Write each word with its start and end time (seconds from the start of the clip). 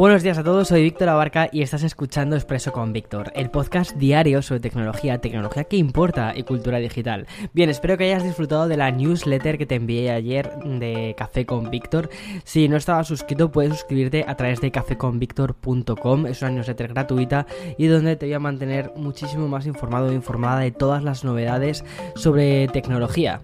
Buenos 0.00 0.22
días 0.22 0.38
a 0.38 0.44
todos, 0.44 0.68
soy 0.68 0.82
Víctor 0.82 1.10
Abarca 1.10 1.50
y 1.52 1.60
estás 1.60 1.82
escuchando 1.82 2.34
Expreso 2.34 2.72
con 2.72 2.90
Víctor, 2.94 3.32
el 3.34 3.50
podcast 3.50 3.94
diario 3.96 4.40
sobre 4.40 4.60
tecnología, 4.60 5.20
tecnología 5.20 5.64
que 5.64 5.76
importa 5.76 6.32
y 6.34 6.42
cultura 6.42 6.78
digital. 6.78 7.26
Bien, 7.52 7.68
espero 7.68 7.98
que 7.98 8.04
hayas 8.04 8.24
disfrutado 8.24 8.66
de 8.66 8.78
la 8.78 8.90
newsletter 8.92 9.58
que 9.58 9.66
te 9.66 9.74
envié 9.74 10.10
ayer 10.10 10.54
de 10.64 11.14
Café 11.18 11.44
con 11.44 11.70
Víctor. 11.70 12.08
Si 12.44 12.66
no 12.66 12.78
estabas 12.78 13.08
suscrito, 13.08 13.52
puedes 13.52 13.74
suscribirte 13.74 14.24
a 14.26 14.38
través 14.38 14.62
de 14.62 14.70
cafeconvictor.com, 14.70 16.26
es 16.26 16.40
una 16.40 16.50
newsletter 16.52 16.88
gratuita 16.88 17.46
y 17.76 17.86
donde 17.88 18.16
te 18.16 18.24
voy 18.24 18.32
a 18.32 18.40
mantener 18.40 18.92
muchísimo 18.96 19.48
más 19.48 19.66
informado 19.66 20.12
e 20.12 20.14
informada 20.14 20.60
de 20.60 20.70
todas 20.70 21.04
las 21.04 21.24
novedades 21.24 21.84
sobre 22.14 22.68
tecnología. 22.68 23.42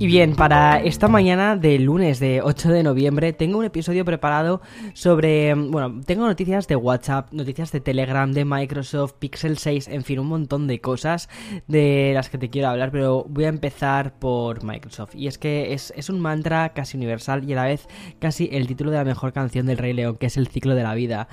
Y 0.00 0.06
bien, 0.06 0.36
para 0.36 0.80
esta 0.80 1.08
mañana 1.08 1.56
de 1.56 1.76
lunes 1.80 2.20
de 2.20 2.40
8 2.40 2.68
de 2.68 2.84
noviembre 2.84 3.32
tengo 3.32 3.58
un 3.58 3.64
episodio 3.64 4.04
preparado 4.04 4.60
sobre, 4.94 5.54
bueno, 5.54 6.00
tengo 6.06 6.24
noticias 6.24 6.68
de 6.68 6.76
WhatsApp, 6.76 7.32
noticias 7.32 7.72
de 7.72 7.80
Telegram, 7.80 8.30
de 8.30 8.44
Microsoft, 8.44 9.14
Pixel 9.18 9.58
6, 9.58 9.88
en 9.88 10.04
fin, 10.04 10.20
un 10.20 10.28
montón 10.28 10.68
de 10.68 10.80
cosas 10.80 11.28
de 11.66 12.12
las 12.14 12.28
que 12.28 12.38
te 12.38 12.48
quiero 12.48 12.68
hablar, 12.68 12.92
pero 12.92 13.26
voy 13.28 13.46
a 13.46 13.48
empezar 13.48 14.16
por 14.20 14.62
Microsoft. 14.62 15.16
Y 15.16 15.26
es 15.26 15.36
que 15.36 15.72
es, 15.72 15.92
es 15.96 16.08
un 16.08 16.20
mantra 16.20 16.68
casi 16.74 16.96
universal 16.96 17.42
y 17.42 17.54
a 17.54 17.56
la 17.56 17.64
vez 17.64 17.88
casi 18.20 18.48
el 18.52 18.68
título 18.68 18.92
de 18.92 18.98
la 18.98 19.04
mejor 19.04 19.32
canción 19.32 19.66
del 19.66 19.78
Rey 19.78 19.94
León, 19.94 20.16
que 20.16 20.26
es 20.26 20.36
el 20.36 20.46
ciclo 20.46 20.76
de 20.76 20.84
la 20.84 20.94
vida 20.94 21.26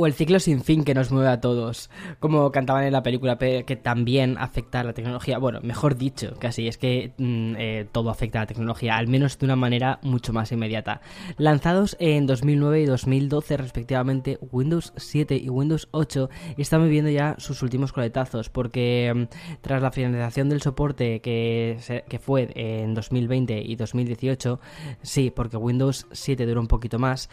o 0.00 0.06
el 0.06 0.14
ciclo 0.14 0.40
sin 0.40 0.62
fin 0.62 0.82
que 0.82 0.94
nos 0.94 1.10
mueve 1.10 1.28
a 1.28 1.42
todos, 1.42 1.90
como 2.20 2.50
cantaban 2.52 2.84
en 2.84 2.92
la 2.94 3.02
película, 3.02 3.36
que 3.36 3.78
también 3.82 4.36
afecta 4.38 4.80
a 4.80 4.84
la 4.84 4.94
tecnología. 4.94 5.36
Bueno, 5.36 5.60
mejor 5.62 5.96
dicho, 5.96 6.36
casi 6.38 6.68
es 6.68 6.78
que 6.78 7.12
mm, 7.18 7.54
eh, 7.58 7.86
todo 7.92 8.08
afecta 8.08 8.38
a 8.38 8.42
la 8.42 8.46
tecnología, 8.46 8.96
al 8.96 9.08
menos 9.08 9.38
de 9.38 9.44
una 9.44 9.56
manera 9.56 9.98
mucho 10.02 10.32
más 10.32 10.52
inmediata. 10.52 11.02
Lanzados 11.36 11.98
en 12.00 12.26
2009 12.26 12.80
y 12.80 12.86
2012 12.86 13.58
respectivamente, 13.58 14.38
Windows 14.50 14.94
7 14.96 15.36
y 15.36 15.50
Windows 15.50 15.88
8 15.90 16.30
están 16.56 16.82
viviendo 16.82 17.10
ya 17.10 17.34
sus 17.36 17.62
últimos 17.62 17.92
coletazos, 17.92 18.48
porque 18.48 19.12
mm, 19.14 19.60
tras 19.60 19.82
la 19.82 19.90
finalización 19.90 20.48
del 20.48 20.62
soporte 20.62 21.20
que, 21.20 21.76
que 22.08 22.18
fue 22.18 22.48
en 22.54 22.94
2020 22.94 23.60
y 23.60 23.76
2018, 23.76 24.60
sí, 25.02 25.30
porque 25.30 25.58
Windows 25.58 26.06
7 26.10 26.46
duró 26.46 26.62
un 26.62 26.68
poquito 26.68 26.98
más, 26.98 27.28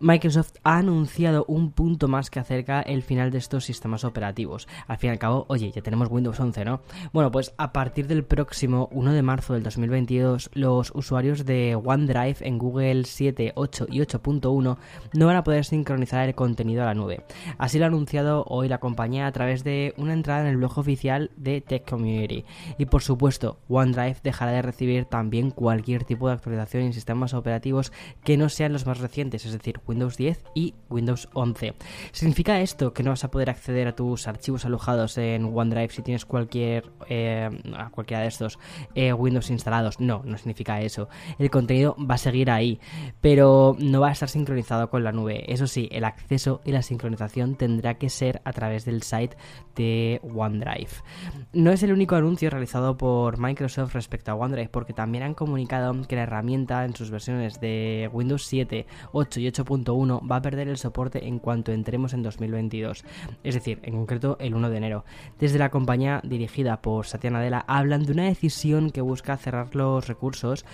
Microsoft 0.00 0.52
ha 0.62 0.78
anunciado 0.78 1.44
un 1.48 1.72
punto 1.72 2.06
más 2.06 2.30
que 2.30 2.38
acerca 2.38 2.80
el 2.82 3.02
final 3.02 3.32
de 3.32 3.38
estos 3.38 3.64
sistemas 3.64 4.04
operativos. 4.04 4.68
Al 4.86 4.98
fin 4.98 5.08
y 5.08 5.12
al 5.12 5.18
cabo, 5.18 5.44
oye, 5.48 5.72
ya 5.72 5.82
tenemos 5.82 6.08
Windows 6.08 6.38
11, 6.38 6.64
¿no? 6.64 6.82
Bueno, 7.12 7.32
pues 7.32 7.52
a 7.58 7.72
partir 7.72 8.06
del 8.06 8.24
próximo 8.24 8.88
1 8.92 9.12
de 9.12 9.22
marzo 9.22 9.54
del 9.54 9.64
2022, 9.64 10.50
los 10.54 10.92
usuarios 10.94 11.44
de 11.44 11.74
OneDrive 11.74 12.36
en 12.40 12.58
Google 12.58 13.04
7, 13.04 13.52
8 13.56 13.86
y 13.90 13.98
8.1 14.00 14.76
no 15.14 15.26
van 15.26 15.36
a 15.36 15.42
poder 15.42 15.64
sincronizar 15.64 16.28
el 16.28 16.34
contenido 16.34 16.82
a 16.82 16.86
la 16.86 16.94
nube. 16.94 17.24
Así 17.58 17.78
lo 17.78 17.84
ha 17.84 17.88
anunciado 17.88 18.44
hoy 18.46 18.68
la 18.68 18.78
compañía 18.78 19.26
a 19.26 19.32
través 19.32 19.64
de 19.64 19.94
una 19.96 20.12
entrada 20.12 20.42
en 20.42 20.46
el 20.46 20.58
blog 20.58 20.78
oficial 20.78 21.32
de 21.36 21.60
Tech 21.60 21.88
Community. 21.88 22.44
Y 22.78 22.86
por 22.86 23.02
supuesto, 23.02 23.58
OneDrive 23.68 24.18
dejará 24.22 24.52
de 24.52 24.62
recibir 24.62 25.06
también 25.06 25.50
cualquier 25.50 26.04
tipo 26.04 26.28
de 26.28 26.34
actualización 26.34 26.84
en 26.84 26.92
sistemas 26.92 27.34
operativos 27.34 27.92
que 28.22 28.36
no 28.36 28.48
sean 28.48 28.72
los 28.72 28.86
más 28.86 28.98
recientes, 28.98 29.44
es 29.44 29.52
decir, 29.52 29.80
Windows 29.88 30.16
10 30.16 30.44
y 30.54 30.74
Windows 30.90 31.28
11. 31.32 31.74
¿Significa 32.12 32.60
esto 32.60 32.92
que 32.92 33.02
no 33.02 33.10
vas 33.10 33.24
a 33.24 33.30
poder 33.30 33.50
acceder 33.50 33.88
a 33.88 33.96
tus 33.96 34.28
archivos 34.28 34.64
alojados 34.64 35.18
en 35.18 35.44
OneDrive 35.46 35.90
si 35.90 36.02
tienes 36.02 36.24
cualquier 36.24 36.90
eh, 37.08 37.50
cualquiera 37.90 38.22
de 38.22 38.28
estos 38.28 38.58
eh, 38.94 39.12
Windows 39.12 39.50
instalados? 39.50 40.00
No, 40.00 40.22
no 40.24 40.36
significa 40.36 40.80
eso. 40.80 41.08
El 41.38 41.50
contenido 41.50 41.96
va 41.98 42.14
a 42.16 42.18
seguir 42.18 42.50
ahí, 42.50 42.80
pero 43.20 43.76
no 43.78 44.00
va 44.00 44.08
a 44.08 44.12
estar 44.12 44.28
sincronizado 44.28 44.90
con 44.90 45.02
la 45.02 45.12
nube. 45.12 45.50
Eso 45.52 45.66
sí, 45.66 45.88
el 45.90 46.04
acceso 46.04 46.60
y 46.64 46.72
la 46.72 46.82
sincronización 46.82 47.56
tendrá 47.56 47.94
que 47.94 48.10
ser 48.10 48.40
a 48.44 48.52
través 48.52 48.84
del 48.84 49.02
site 49.02 49.36
de 49.74 50.20
OneDrive. 50.22 50.90
No 51.52 51.72
es 51.72 51.82
el 51.82 51.92
único 51.92 52.14
anuncio 52.14 52.50
realizado 52.50 52.96
por 52.96 53.38
Microsoft 53.38 53.94
respecto 53.94 54.30
a 54.30 54.34
OneDrive, 54.34 54.68
porque 54.68 54.92
también 54.92 55.24
han 55.24 55.34
comunicado 55.34 55.94
que 56.06 56.16
la 56.16 56.22
herramienta 56.22 56.84
en 56.84 56.94
sus 56.94 57.10
versiones 57.10 57.60
de 57.60 58.10
Windows 58.12 58.44
7, 58.44 58.86
8 59.12 59.40
y 59.40 59.48
8 59.48 59.64
va 59.84 60.36
a 60.36 60.42
perder 60.42 60.68
el 60.68 60.76
soporte 60.76 61.26
en 61.26 61.38
cuanto 61.38 61.72
entremos 61.72 62.12
en 62.12 62.22
2022, 62.22 63.04
es 63.44 63.54
decir, 63.54 63.80
en 63.82 63.94
concreto 63.94 64.36
el 64.40 64.54
1 64.54 64.70
de 64.70 64.76
enero. 64.76 65.04
Desde 65.38 65.58
la 65.58 65.70
compañía 65.70 66.20
dirigida 66.24 66.80
por 66.80 67.06
Satya 67.06 67.30
Nadella 67.30 67.64
hablan 67.66 68.04
de 68.04 68.12
una 68.12 68.24
decisión 68.24 68.90
que 68.90 69.00
busca 69.00 69.36
cerrar 69.36 69.74
los 69.74 70.06
recursos 70.06 70.64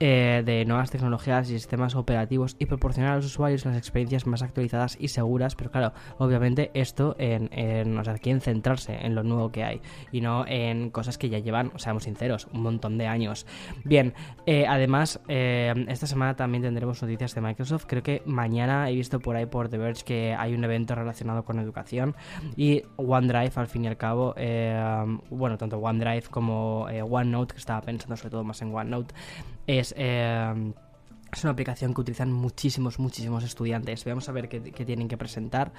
eh, 0.00 0.42
de 0.44 0.64
nuevas 0.64 0.90
tecnologías 0.90 1.48
y 1.50 1.52
sistemas 1.52 1.94
operativos 1.94 2.56
y 2.58 2.66
proporcionar 2.66 3.12
a 3.12 3.16
los 3.16 3.26
usuarios 3.26 3.64
las 3.64 3.76
experiencias 3.76 4.26
más 4.26 4.42
actualizadas 4.42 4.96
y 4.98 5.08
seguras, 5.08 5.54
pero 5.54 5.70
claro, 5.70 5.92
obviamente 6.18 6.72
esto 6.74 7.14
en, 7.18 7.48
en 7.52 7.96
o 7.96 8.04
sea, 8.04 8.14
quieren 8.18 8.40
centrarse 8.40 8.98
en 9.06 9.14
lo 9.14 9.22
nuevo 9.22 9.52
que 9.52 9.62
hay 9.62 9.80
y 10.10 10.20
no 10.20 10.46
en 10.48 10.90
cosas 10.90 11.16
que 11.16 11.28
ya 11.28 11.38
llevan, 11.38 11.70
seamos 11.76 12.04
sinceros, 12.04 12.48
un 12.52 12.62
montón 12.62 12.98
de 12.98 13.06
años. 13.06 13.46
Bien, 13.84 14.14
eh, 14.46 14.66
además, 14.66 15.20
eh, 15.28 15.72
esta 15.86 16.08
semana 16.08 16.34
también 16.34 16.64
tendremos 16.64 17.00
noticias 17.00 17.32
de 17.36 17.40
Microsoft, 17.40 17.84
creo 17.86 18.02
que 18.02 18.22
mañana 18.26 18.90
he 18.90 18.94
visto 18.94 19.20
por 19.20 19.36
ahí 19.36 19.46
por 19.46 19.68
The 19.68 19.78
Verge 19.78 20.04
que 20.04 20.34
hay 20.36 20.54
un 20.54 20.64
evento 20.64 20.96
relacionado 20.96 21.44
con 21.44 21.60
educación 21.60 22.16
y 22.56 22.82
OneDrive 22.96 23.52
al 23.54 23.68
fin 23.68 23.84
y 23.84 23.86
al 23.88 23.96
cabo, 23.96 24.34
bueno, 25.30 25.56
tanto 25.56 25.78
OneDrive 25.78 26.24
como 26.30 26.86
OneNote, 26.86 27.54
que 27.54 27.60
estaba 27.60 27.80
pensando 27.80 28.16
sobre 28.16 28.30
todo 28.30 28.42
más 28.42 28.60
en 28.60 28.74
OneNote, 28.74 29.14
es... 29.66 29.94
Eh, 29.96 30.72
es 31.32 31.42
una 31.42 31.52
aplicación 31.52 31.94
que 31.94 32.00
utilizan 32.00 32.30
muchísimos, 32.30 33.00
muchísimos 33.00 33.42
estudiantes. 33.42 34.04
Vamos 34.04 34.28
a 34.28 34.32
ver 34.32 34.48
qué, 34.48 34.62
qué, 34.62 34.84
tienen 34.84 35.08
que 35.08 35.16
presentar. 35.16 35.72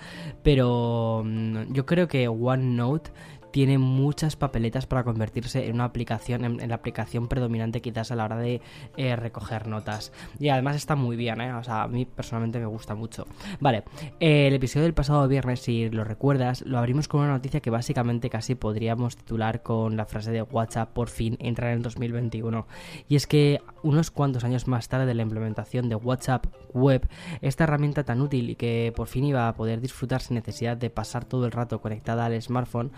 Pero 0.44 1.24
mm, 1.26 1.72
yo 1.72 1.86
creo 1.86 2.10
que 2.10 2.28
OneNote 2.28 3.12
tiene 3.56 3.78
muchas 3.78 4.36
papeletas 4.36 4.86
para 4.86 5.06
convertirse 5.06 5.70
en 5.70 5.76
una 5.76 5.86
aplicación, 5.86 6.44
en, 6.44 6.68
la 6.68 6.76
aplicación 6.76 7.30
predominante 7.30 7.82
quizás 7.82 8.12
a 8.12 8.16
la 8.18 8.26
hora 8.26 8.36
de 8.36 8.60
eh, 8.98 9.16
recoger 9.16 9.68
notas. 9.68 10.12
Y 10.42 10.50
además 10.50 10.76
está 10.76 10.98
muy 10.98 11.16
bien, 11.16 11.40
¿eh? 11.40 11.54
O 11.54 11.64
sea, 11.64 11.84
a 11.84 11.88
mí 11.88 12.04
personalmente 12.04 12.60
me 12.60 12.66
gusta 12.66 12.96
mucho. 12.96 13.26
Vale, 13.62 13.86
eh, 14.20 14.48
el 14.48 14.56
episodio 14.56 14.84
del 14.84 14.94
pasado 14.94 15.26
viernes, 15.30 15.62
si 15.62 15.90
lo 15.90 16.04
recuerdas, 16.04 16.64
lo 16.64 16.80
abrimos 16.80 17.08
con 17.08 17.22
una 17.22 17.32
noticia 17.32 17.62
que 17.62 17.70
básicamente 17.70 18.30
casi 18.30 18.56
podríamos 18.56 19.16
titular 19.16 19.64
con 19.64 19.96
la 19.96 20.06
frase 20.06 20.32
de 20.32 20.42
WhatsApp 20.42 20.92
por 20.92 21.08
fin 21.08 21.38
entra 21.40 21.72
en 21.72 21.78
el 21.78 21.82
2021. 21.82 22.68
Y 23.08 23.16
es 23.16 23.26
que 23.26 23.62
unos 23.84 24.12
cuantos 24.12 24.44
años 24.44 24.68
más 24.68 24.90
tarde 24.90 25.06
de 25.06 25.14
la 25.14 25.22
implementación 25.22 25.88
de 25.88 25.96
WhatsApp 25.96 26.46
Web, 26.74 27.08
esta 27.42 27.64
herramienta 27.64 28.04
tan 28.04 28.20
útil 28.20 28.50
y 28.50 28.56
que 28.56 28.92
por 28.94 29.08
fin 29.08 29.24
iba 29.24 29.48
a 29.48 29.56
poder 29.56 29.80
disfrutar 29.80 30.22
sin 30.22 30.36
necesidad 30.36 30.76
de 30.76 30.90
pasar 30.90 31.24
todo 31.24 31.46
el 31.46 31.54
rato 31.54 31.80
conectada 31.80 32.26
al 32.26 32.42
smartphone, 32.42 32.92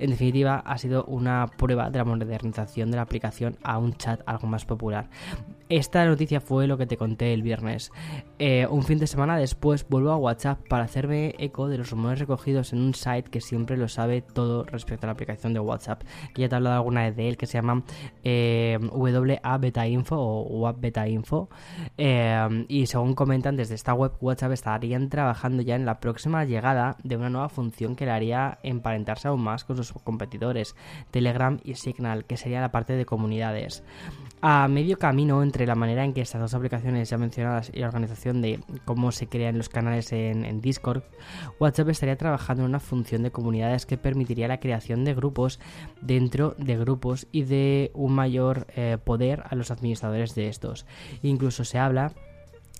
en 0.00 0.10
definitiva 0.10 0.62
ha 0.64 0.78
sido 0.78 1.04
una 1.04 1.46
prueba 1.46 1.90
de 1.90 1.98
la 1.98 2.04
modernización 2.04 2.90
de 2.90 2.96
la 2.96 3.02
aplicación 3.02 3.56
a 3.62 3.78
un 3.78 3.94
chat 3.94 4.20
algo 4.26 4.48
más 4.48 4.64
popular. 4.64 5.08
Esta 5.70 6.04
noticia 6.04 6.40
fue 6.40 6.66
lo 6.66 6.76
que 6.76 6.86
te 6.86 6.96
conté 6.96 7.32
el 7.32 7.42
viernes. 7.42 7.92
Eh, 8.40 8.66
un 8.68 8.82
fin 8.82 8.98
de 8.98 9.06
semana 9.06 9.36
después 9.36 9.86
vuelvo 9.88 10.10
a 10.10 10.16
WhatsApp 10.16 10.58
para 10.68 10.82
hacerme 10.82 11.36
eco 11.38 11.68
de 11.68 11.78
los 11.78 11.90
rumores 11.90 12.18
recogidos 12.18 12.72
en 12.72 12.80
un 12.80 12.92
site 12.92 13.30
que 13.30 13.40
siempre 13.40 13.76
lo 13.76 13.86
sabe 13.86 14.20
todo 14.20 14.64
respecto 14.64 15.06
a 15.06 15.08
la 15.08 15.12
aplicación 15.12 15.54
de 15.54 15.60
WhatsApp. 15.60 16.02
Que 16.34 16.42
ya 16.42 16.48
te 16.48 16.54
he 16.54 16.56
hablado 16.56 16.74
alguna 16.74 17.02
vez 17.02 17.14
de 17.14 17.28
él, 17.28 17.36
que 17.36 17.46
se 17.46 17.58
llama 17.58 17.84
eh, 18.24 18.80
WA 18.90 19.58
Beta 19.58 19.86
Info 19.86 20.16
o 20.16 20.58
WAP 20.58 20.80
Beta 20.80 21.06
Info. 21.06 21.48
Eh, 21.96 22.66
y 22.66 22.86
según 22.86 23.14
comentan 23.14 23.54
desde 23.54 23.76
esta 23.76 23.94
web, 23.94 24.10
WhatsApp 24.20 24.50
estarían 24.50 25.08
trabajando 25.08 25.62
ya 25.62 25.76
en 25.76 25.86
la 25.86 26.00
próxima 26.00 26.44
llegada 26.44 26.96
de 27.04 27.16
una 27.16 27.30
nueva 27.30 27.48
función 27.48 27.94
que 27.94 28.06
le 28.06 28.10
haría 28.10 28.58
emparentarse 28.64 29.28
aún 29.28 29.42
más 29.42 29.62
con 29.62 29.76
sus 29.76 29.92
competidores, 30.02 30.74
Telegram 31.12 31.60
y 31.62 31.76
Signal, 31.76 32.24
que 32.24 32.36
sería 32.36 32.60
la 32.60 32.72
parte 32.72 32.94
de 32.94 33.06
comunidades. 33.06 33.84
A 34.42 34.66
medio 34.66 34.98
camino 34.98 35.44
entre 35.44 35.59
la 35.66 35.74
manera 35.74 36.04
en 36.04 36.12
que 36.12 36.20
estas 36.20 36.40
dos 36.40 36.54
aplicaciones 36.54 37.10
ya 37.10 37.18
mencionadas 37.18 37.70
y 37.72 37.80
la 37.80 37.88
organización 37.88 38.42
de 38.42 38.60
cómo 38.84 39.12
se 39.12 39.26
crean 39.26 39.58
los 39.58 39.68
canales 39.68 40.12
en, 40.12 40.60
Discord, 40.60 41.02
WhatsApp 41.58 41.88
estaría 41.88 42.16
trabajando 42.16 42.62
en 42.62 42.68
una 42.68 42.80
función 42.80 43.22
de 43.22 43.30
comunidades 43.30 43.86
que 43.86 43.96
permitiría 43.96 44.48
la 44.48 44.60
creación 44.60 45.04
de 45.04 45.14
grupos 45.14 45.60
dentro 46.00 46.54
de 46.58 46.76
grupos 46.76 47.26
y 47.32 47.42
de 47.42 47.90
un 47.94 48.12
mayor 48.12 48.66
eh, 48.76 48.98
poder 49.02 49.44
a 49.48 49.54
los 49.54 49.70
administradores 49.70 50.34
de 50.34 50.48
estos. 50.48 50.86
Incluso 51.22 51.64
se 51.64 51.78
habla 51.78 52.12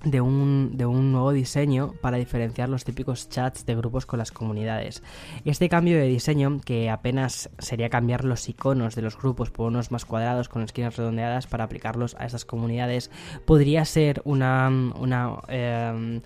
de 0.05 0.21
un, 0.21 0.77
de 0.77 0.87
un, 0.87 1.13
nuevo 1.13 1.33
diseño 1.33 1.93
para 2.01 2.17
diferenciar 2.17 2.69
los 2.69 2.85
típicos 2.85 3.29
chats 3.29 3.67
de 3.67 3.75
grupos 3.75 4.07
con 4.07 4.19
las 4.19 4.33
comunidades. 4.33 5.03
Este 5.45 5.69
cambio 5.69 5.97
de 5.97 6.07
diseño, 6.07 6.61
que 6.65 6.91
apenas 6.91 7.51
sería 7.59 7.91
cambiar 7.91 8.25
los 8.25 8.49
iconos 8.49 8.95
de 8.95 9.03
los 9.03 9.19
grupos 9.19 9.51
por 9.51 9.67
unos 9.67 9.91
más 9.91 10.05
cuadrados 10.05 10.49
con 10.49 10.63
esquinas 10.63 10.97
redondeadas 10.97 11.47
para 11.47 11.65
aplicarlos 11.65 12.17
a 12.19 12.27
estas 12.27 12.45
comunidades, 12.45 13.11
podría 13.45 13.85
ser 13.85 14.23
una, 14.25 14.69
una 14.69 15.39
eh, 15.49 16.21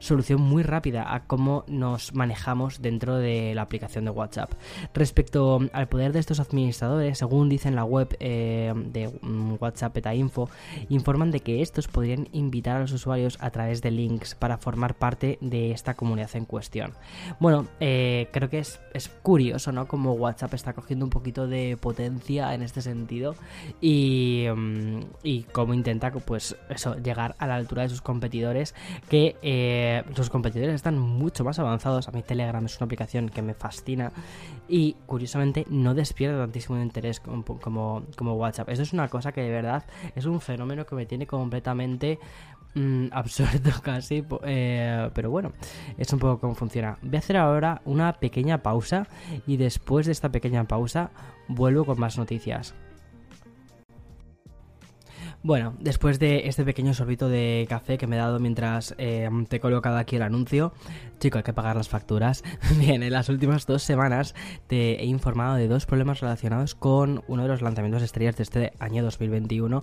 solución 0.00 0.40
muy 0.40 0.64
rápida 0.64 1.14
a 1.14 1.24
cómo 1.26 1.64
nos 1.68 2.14
manejamos 2.14 2.82
dentro 2.82 3.16
de 3.16 3.54
la 3.54 3.62
aplicación 3.62 4.04
de 4.04 4.10
WhatsApp. 4.10 4.52
Respecto 4.92 5.60
al 5.72 5.88
poder 5.88 6.12
de 6.12 6.18
estos 6.18 6.40
administradores, 6.40 7.18
según 7.18 7.48
dice 7.48 7.68
en 7.68 7.76
la 7.76 7.84
web 7.84 8.16
eh, 8.18 8.72
de 8.74 9.12
mm, 9.20 9.54
WhatsApp 9.60 9.94
Beta 9.94 10.14
Info, 10.14 10.48
informan 10.88 11.30
de 11.30 11.40
que 11.40 11.62
estos 11.62 11.86
podrían 11.86 12.28
invitar 12.32 12.76
a 12.76 12.80
los 12.80 12.92
usuarios 12.92 13.19
a 13.40 13.50
través 13.50 13.82
de 13.82 13.90
links 13.90 14.34
para 14.34 14.58
formar 14.58 14.94
parte 14.94 15.38
de 15.40 15.72
esta 15.72 15.94
comunidad 15.94 16.30
en 16.34 16.44
cuestión. 16.44 16.92
Bueno, 17.38 17.66
eh, 17.80 18.28
creo 18.32 18.48
que 18.50 18.58
es, 18.58 18.80
curioso, 19.22 19.72
¿no? 19.72 19.86
Como 19.86 20.12
WhatsApp 20.12 20.54
está 20.54 20.72
cogiendo 20.72 21.04
un 21.04 21.10
poquito 21.10 21.46
de 21.46 21.76
potencia 21.80 22.54
en 22.54 22.62
este 22.62 22.82
sentido 22.82 23.34
y, 23.80 24.46
mm, 24.54 25.00
y 25.22 25.42
cómo 25.44 25.74
intenta, 25.74 26.10
pues 26.10 26.56
llegar 27.02 27.34
a 27.38 27.46
la 27.46 27.56
altura 27.56 27.82
de 27.82 27.88
sus 27.88 28.02
competidores 28.02 28.74
que... 29.08 29.36
Eh, 29.42 30.02
los 30.16 30.30
competidores 30.30 30.74
están 30.74 30.98
mucho 30.98 31.44
más 31.44 31.58
avanzados. 31.58 32.08
A 32.08 32.12
mí 32.12 32.22
Telegram 32.22 32.64
es 32.64 32.76
una 32.78 32.84
aplicación 32.84 33.28
que 33.28 33.42
me 33.42 33.54
fascina 33.54 34.12
y 34.68 34.94
curiosamente 35.06 35.66
no 35.68 35.94
despierta 35.94 36.38
tantísimo 36.38 36.80
interés 36.80 37.20
como, 37.20 38.04
WhatsApp. 38.18 38.68
Esto 38.68 38.82
es 38.82 38.92
una 38.92 39.08
cosa 39.08 39.32
que 39.32 39.42
de 39.42 39.50
verdad 39.50 39.84
es 40.14 40.26
un 40.26 40.40
fenómeno 40.40 40.86
que 40.86 40.94
me 40.94 41.06
tiene 41.06 41.26
completamente 41.26 42.18
mm, 42.74 43.06
absurdo 43.12 43.70
casi. 43.82 44.24
Eh, 44.44 45.10
pero 45.14 45.30
bueno, 45.30 45.52
es 45.96 46.12
un 46.12 46.18
poco 46.18 46.40
cómo 46.40 46.54
funciona. 46.54 46.98
Voy 47.02 47.16
a 47.16 47.18
hacer 47.18 47.36
ahora 47.36 47.82
una 47.84 48.12
pequeña 48.14 48.62
pausa 48.62 49.06
y 49.46 49.56
después 49.56 50.06
de 50.06 50.12
esta 50.12 50.30
pequeña 50.30 50.64
pausa 50.64 51.10
vuelvo 51.48 51.84
con 51.84 51.98
más 51.98 52.18
noticias. 52.18 52.74
Bueno, 55.42 55.74
después 55.80 56.18
de 56.18 56.48
este 56.48 56.66
pequeño 56.66 56.92
sorbito 56.92 57.30
de 57.30 57.64
café 57.66 57.96
que 57.96 58.06
me 58.06 58.16
he 58.16 58.18
dado 58.18 58.38
mientras 58.40 58.94
eh, 58.98 59.26
te 59.48 59.56
he 59.56 59.60
colocado 59.60 59.96
aquí 59.96 60.16
el 60.16 60.22
anuncio, 60.22 60.74
chico, 61.18 61.38
hay 61.38 61.44
que 61.44 61.54
pagar 61.54 61.76
las 61.76 61.88
facturas. 61.88 62.44
Bien, 62.78 63.02
en 63.02 63.10
las 63.10 63.30
últimas 63.30 63.64
dos 63.64 63.82
semanas 63.82 64.34
te 64.66 65.00
he 65.00 65.06
informado 65.06 65.54
de 65.54 65.66
dos 65.66 65.86
problemas 65.86 66.20
relacionados 66.20 66.74
con 66.74 67.24
uno 67.26 67.44
de 67.44 67.48
los 67.48 67.62
lanzamientos 67.62 68.02
estrellas 68.02 68.36
de 68.36 68.42
este 68.42 68.72
año 68.80 69.02
2021, 69.02 69.82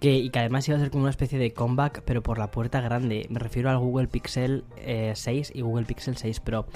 que, 0.00 0.18
y 0.18 0.28
que 0.28 0.38
además 0.38 0.68
iba 0.68 0.76
a 0.76 0.80
ser 0.80 0.90
como 0.90 1.04
una 1.04 1.10
especie 1.10 1.38
de 1.38 1.54
comeback, 1.54 2.02
pero 2.04 2.22
por 2.22 2.36
la 2.36 2.50
puerta 2.50 2.82
grande. 2.82 3.26
Me 3.30 3.38
refiero 3.38 3.70
al 3.70 3.78
Google 3.78 4.08
Pixel 4.08 4.64
6 5.14 5.26
eh, 5.26 5.52
y 5.54 5.62
Google 5.62 5.86
Pixel 5.86 6.18
6 6.18 6.40
Pro. 6.40 6.66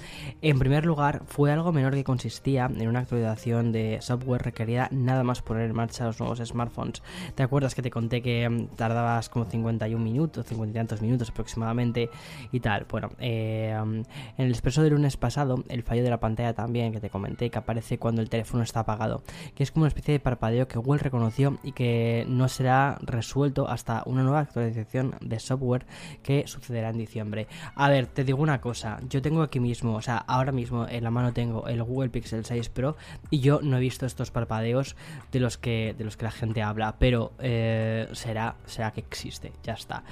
En 0.41 0.59
primer 0.59 0.87
lugar, 0.87 1.25
fue 1.27 1.53
algo 1.53 1.73
menor 1.73 1.93
que 1.93 2.05
consistía 2.05 2.71
en 2.75 2.89
una 2.89 3.01
actualización 3.01 3.71
de 3.71 3.99
software 4.01 4.43
requerida 4.43 4.89
nada 4.93 5.25
más 5.25 5.43
poner 5.43 5.69
en 5.69 5.77
marcha 5.77 6.07
los 6.07 6.21
nuevos 6.21 6.39
smartphones. 6.39 7.03
¿Te 7.35 7.43
acuerdas 7.43 7.75
que 7.75 7.83
te 7.83 7.91
conté 7.91 8.14
que 8.23 8.49
mm, 8.49 8.77
tardabas 8.77 9.29
como 9.29 9.45
51 9.45 10.03
minutos, 10.03 10.47
50 10.47 10.71
y 10.71 10.81
tantos 10.81 11.03
minutos 11.03 11.31
aproximadamente 11.31 12.11
y 12.53 12.61
tal. 12.61 12.87
Bueno, 12.91 13.11
eh, 13.19 13.77
mm, 13.85 13.95
en 14.39 14.47
el 14.47 14.51
expreso 14.51 14.83
del 14.83 14.95
lunes 14.95 15.17
pasado, 15.17 15.65
el 15.69 15.83
fallo 15.83 16.03
de 16.03 16.11
la 16.11 16.21
pantalla 16.21 16.55
también 16.55 16.93
que 16.93 17.01
te 17.01 17.11
comenté, 17.11 17.51
que 17.51 17.59
aparece 17.59 17.99
cuando 17.99 18.23
el 18.23 18.31
teléfono 18.31 18.63
está 18.63 18.81
apagado, 18.81 19.23
que 19.55 19.63
es 19.63 19.71
como 19.71 19.85
una 19.85 19.89
especie 19.89 20.13
de 20.13 20.21
parpadeo 20.21 20.69
que 20.69 20.79
Google 20.79 21.03
reconoció 21.03 21.59
y 21.63 21.73
que 21.73 22.25
no 22.29 22.49
será 22.49 22.99
resuelto 23.03 23.69
hasta 23.69 24.03
una 24.07 24.23
nueva 24.23 24.41
actualización 24.41 25.15
de 25.21 25.39
software 25.39 25.87
que 26.23 26.47
sucederá 26.47 26.91
en 26.91 26.99
diciembre. 26.99 27.47
A 27.75 27.89
ver, 27.89 28.07
te 28.07 28.25
digo 28.25 28.43
una 28.43 28.61
cosa, 28.61 28.99
yo 29.09 29.23
tengo 29.23 29.43
aquí 29.43 29.61
mismo, 29.61 29.95
o 29.95 30.03
sea, 30.03 30.19
ahora 30.19 30.53
mismo 30.53 30.87
en 30.89 31.05
la 31.05 31.11
mano 31.11 31.33
tengo 31.33 31.67
el 31.69 31.83
Google 31.83 32.11
Pixel 32.11 32.45
6 32.45 32.69
Pro 32.69 32.97
y 33.31 33.41
yo 33.41 33.61
no 33.63 33.77
he 33.77 33.81
visto 33.81 34.07
estos 34.07 34.31
parpadeos 34.31 34.97
de 35.33 35.41
los 35.41 35.59
que, 35.59 35.95
de 35.97 36.05
los 36.05 36.17
que 36.17 36.25
la 36.25 36.31
gente 36.31 36.63
habla, 36.63 36.97
pero 36.99 37.33
eh, 37.39 38.04
será, 38.13 38.57
será 38.67 38.91
que 38.91 39.01
existe, 39.01 39.53
ya 39.63 39.75
está. 39.75 40.03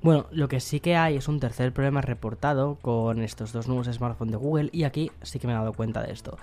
Bueno, 0.00 0.26
lo 0.30 0.46
que 0.46 0.60
sí 0.60 0.78
que 0.78 0.94
hay 0.94 1.16
es 1.16 1.26
un 1.26 1.40
tercer 1.40 1.72
problema 1.72 2.00
reportado 2.00 2.76
con 2.76 3.20
estos 3.20 3.52
dos 3.52 3.66
nuevos 3.66 3.88
smartphones 3.88 4.30
de 4.30 4.38
Google 4.38 4.70
y 4.72 4.84
aquí 4.84 5.10
sí 5.22 5.40
que 5.40 5.48
me 5.48 5.52
he 5.52 5.56
dado 5.56 5.72
cuenta 5.72 6.02
de 6.02 6.12
esto. 6.12 6.38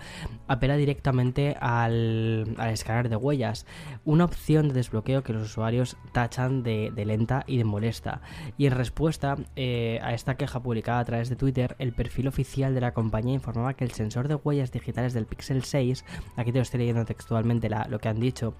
Apela 0.50 0.75
directamente 0.75 1.56
al, 1.62 2.54
escáner 2.69 3.07
de 3.07 3.16
huellas, 3.16 3.66
una 4.04 4.25
opción 4.25 4.68
de 4.68 4.74
desbloqueo 4.74 5.24
que 5.24 5.31
los 5.31 5.44
usuarios 5.44 5.96
tachan 6.12 6.63
de, 6.63 6.92
lenta 7.06 7.46
y 7.48 7.57
de 7.57 7.63
molesta. 7.63 8.19
Y 8.57 8.66
en 8.66 8.74
respuesta 8.74 9.38
eh, 9.56 10.02
a 10.04 10.13
esta 10.13 10.36
queja 10.36 10.62
publicada 10.62 11.00
a 11.00 11.06
través 11.06 11.30
de 11.30 11.38
Twitter, 11.38 11.78
el 11.80 11.94
perfil 11.94 12.28
oficial 12.28 12.75
de 12.75 12.81
la 12.81 12.94
compañía 12.94 13.36
informaba 13.36 13.74
que 13.74 13.86
el 13.86 13.92
sensor 13.92 14.28
de 14.28 14.36
huellas 14.36 14.74
digitales 14.74 15.13
del 15.13 15.28
Pixel 15.28 15.63
6, 15.63 16.04
aquí 16.36 16.52
te 16.52 16.57
lo 16.57 16.63
estoy 16.63 16.80
leyendo 16.80 17.06
textualmente 17.06 17.69
lo 17.69 18.00
que 18.00 18.10
han 18.10 18.19
dicho, 18.19 18.54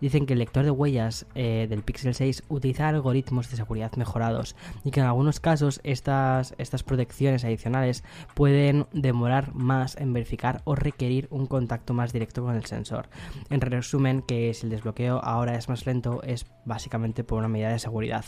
dicen 0.00 0.26
que 0.26 0.32
el 0.32 0.40
lector 0.40 0.64
de 0.64 0.72
huellas 0.72 1.26
eh, 1.36 1.68
del 1.70 1.82
Pixel 1.82 2.14
6 2.14 2.42
utiliza 2.48 2.88
algoritmos 2.88 3.48
de 3.48 3.56
seguridad 3.56 3.92
mejorados 3.92 4.39
y 4.84 4.90
que 4.90 5.00
en 5.00 5.06
algunos 5.06 5.40
casos 5.40 5.80
estas, 5.84 6.54
estas 6.58 6.82
protecciones 6.82 7.44
adicionales 7.44 8.04
pueden 8.34 8.86
demorar 8.92 9.54
más 9.54 9.96
en 9.96 10.12
verificar 10.12 10.62
o 10.64 10.74
requerir 10.74 11.28
un 11.30 11.46
contacto 11.46 11.94
más 11.94 12.12
directo 12.12 12.42
con 12.42 12.56
el 12.56 12.64
sensor. 12.64 13.08
En 13.50 13.60
resumen, 13.60 14.22
que 14.22 14.52
si 14.54 14.66
el 14.66 14.70
desbloqueo 14.70 15.20
ahora 15.22 15.54
es 15.54 15.68
más 15.68 15.86
lento 15.86 16.22
es 16.22 16.46
básicamente 16.64 17.24
por 17.24 17.38
una 17.38 17.48
medida 17.48 17.70
de 17.70 17.78
seguridad. 17.78 18.24